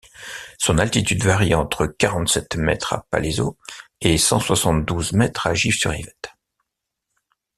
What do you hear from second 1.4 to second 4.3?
entre quarante-sept mètres à Palaiseau et